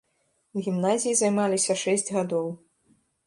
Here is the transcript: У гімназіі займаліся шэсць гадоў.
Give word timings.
У 0.55 0.63
гімназіі 0.67 1.13
займаліся 1.19 1.77
шэсць 1.83 2.09
гадоў. 2.17 2.47